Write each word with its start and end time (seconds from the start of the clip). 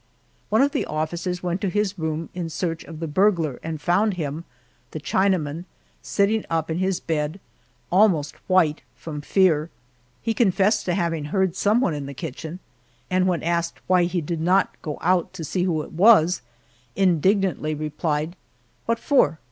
One 0.49 0.63
of 0.63 0.71
the 0.71 0.87
officers 0.87 1.43
went 1.43 1.61
to 1.61 1.69
his 1.69 1.99
room 1.99 2.29
in 2.33 2.49
search 2.49 2.83
of 2.85 2.99
the 2.99 3.05
burglar 3.07 3.59
and 3.61 3.79
found 3.79 4.15
him 4.15 4.45
the 4.89 4.99
Chinaman 4.99 5.65
sitting 6.01 6.43
up 6.49 6.71
in 6.71 6.79
his 6.79 6.99
bed, 6.99 7.39
almost 7.91 8.33
white 8.49 8.81
from 8.95 9.21
fear. 9.21 9.69
He 10.19 10.33
confessed 10.33 10.85
to 10.85 10.95
having 10.95 11.25
heard 11.25 11.55
some 11.55 11.81
one 11.81 11.93
in 11.93 12.07
the 12.07 12.15
kitchen, 12.15 12.57
and 13.11 13.27
when 13.27 13.43
asked 13.43 13.79
why 13.85 14.05
he 14.05 14.21
did 14.21 14.41
not 14.41 14.75
go 14.81 14.97
out 15.01 15.33
to 15.33 15.43
see 15.43 15.65
who 15.65 15.83
it 15.83 15.91
was, 15.91 16.41
indignantly 16.95 17.75
replied, 17.75 18.35
"What 18.87 18.97
for? 18.97 19.37